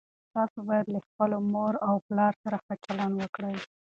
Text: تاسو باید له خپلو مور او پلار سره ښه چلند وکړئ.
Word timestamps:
تاسو 0.33 0.57
باید 0.69 0.87
له 0.93 0.99
خپلو 1.07 1.37
مور 1.53 1.73
او 1.87 1.95
پلار 2.07 2.33
سره 2.43 2.57
ښه 2.65 2.73
چلند 2.85 3.13
وکړئ. 3.17 3.55